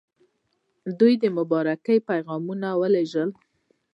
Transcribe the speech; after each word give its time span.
دوی 0.99 1.13
د 1.23 1.25
مبارکۍ 1.37 1.97
پیغامونه 2.09 2.67
ولېږل. 2.81 3.29